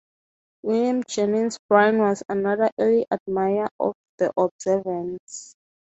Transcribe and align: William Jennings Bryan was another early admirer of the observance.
William 0.63 1.03
Jennings 1.07 1.59
Bryan 1.69 1.99
was 1.99 2.23
another 2.27 2.71
early 2.79 3.05
admirer 3.11 3.69
of 3.79 3.93
the 4.17 4.33
observance. 4.35 5.53